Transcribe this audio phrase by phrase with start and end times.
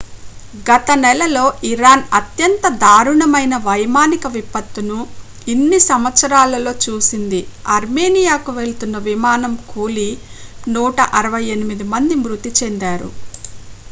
[0.65, 4.97] గత నెలలో ఇరాన్ అత్యంత దారుణమైన వైమానిక విపత్తును
[5.47, 7.41] ఇన్ని సంవత్సరాలలో చూసింది
[7.75, 10.09] ఆర్మేనియాకు వెళ్తున్న విమానం కూలి
[10.73, 13.11] 168 మంది మృతి చెందారు